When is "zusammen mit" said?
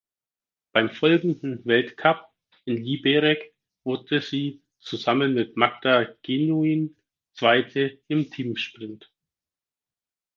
4.79-5.57